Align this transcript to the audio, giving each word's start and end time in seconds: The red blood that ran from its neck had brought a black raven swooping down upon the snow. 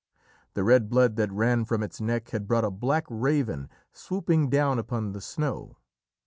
The 0.55 0.63
red 0.63 0.89
blood 0.89 1.15
that 1.17 1.31
ran 1.31 1.63
from 1.63 1.83
its 1.83 2.01
neck 2.01 2.29
had 2.31 2.47
brought 2.47 2.65
a 2.65 2.71
black 2.71 3.05
raven 3.07 3.69
swooping 3.91 4.49
down 4.49 4.79
upon 4.79 5.11
the 5.11 5.21
snow. 5.21 5.77